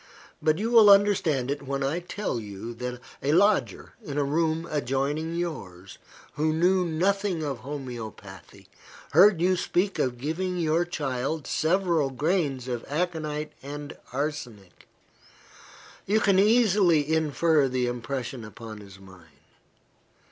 [0.41, 4.67] But you will understand it when I tell you, that a lodger, in a room
[4.71, 5.99] adjoining yours,
[6.33, 8.67] who knew nothing of homoeopathy,
[9.11, 14.87] heard you speak of giving your child several grains of aconite and arsenic.
[16.07, 19.27] You can easily infer the impression upon his mind.